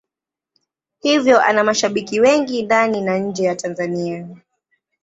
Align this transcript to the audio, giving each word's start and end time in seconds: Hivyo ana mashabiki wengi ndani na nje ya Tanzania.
Hivyo 1.01 1.41
ana 1.41 1.63
mashabiki 1.63 2.19
wengi 2.19 2.63
ndani 2.63 3.01
na 3.01 3.17
nje 3.17 3.43
ya 3.43 3.55
Tanzania. 3.55 4.27